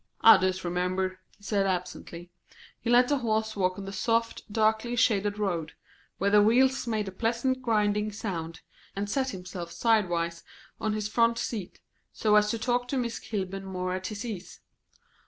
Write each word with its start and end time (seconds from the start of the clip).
"I 0.21 0.37
disremember," 0.37 1.19
he 1.37 1.43
said 1.43 1.67
absently. 1.67 2.31
He 2.79 2.89
let 2.89 3.07
the 3.07 3.19
horses 3.19 3.55
walk 3.55 3.77
on 3.77 3.85
the 3.85 3.93
soft, 3.93 4.51
darkly 4.51 4.95
shaded 4.95 5.37
road, 5.37 5.73
where 6.17 6.31
the 6.31 6.41
wheels 6.41 6.87
made 6.87 7.07
a 7.07 7.11
pleasant 7.11 7.61
grinding 7.61 8.11
sound, 8.11 8.61
and 8.95 9.07
set 9.07 9.29
himself 9.29 9.71
sidewise 9.71 10.43
on 10.79 10.93
his 10.93 11.07
front 11.07 11.37
seat, 11.37 11.81
so 12.11 12.35
as 12.35 12.49
to 12.49 12.57
talk 12.57 12.87
to 12.87 12.97
Miss 12.97 13.19
Kilburn 13.19 13.65
more 13.65 13.93
at 13.93 14.07
his 14.07 14.25
ease. 14.25 14.61